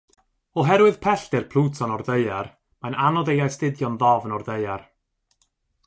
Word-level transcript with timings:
Oherwydd 0.61 0.95
pellter 1.03 1.45
Plwton 1.51 1.93
o'r 1.97 2.05
ddaear, 2.09 2.49
mae'n 2.83 2.99
anodd 3.09 3.33
ei 3.35 3.45
astudio'n 3.49 4.01
ddofn 4.05 4.35
o'r 4.39 4.49
ddaear. 4.51 4.89